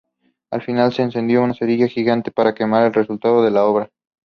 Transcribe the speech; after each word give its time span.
Al 0.49 0.63
final, 0.63 0.91
se 0.91 1.03
encendió 1.03 1.43
una 1.43 1.53
cerilla 1.53 1.85
gigante 1.87 2.31
para 2.31 2.55
quemar 2.55 2.87
el 2.87 2.93
resultado 2.95 3.43
de 3.43 3.51
la 3.51 3.65
obra. 3.65 3.91